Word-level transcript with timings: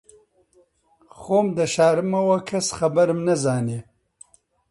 خۆم 1.17 1.47
دەشارمەوە 1.57 2.37
کەس 2.49 2.67
خەبەرم 2.77 3.19
نەزانێ 3.27 3.79